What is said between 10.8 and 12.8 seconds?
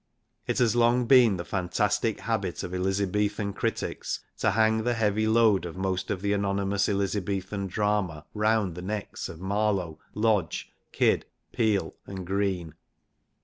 Kyd, Peele and Greene.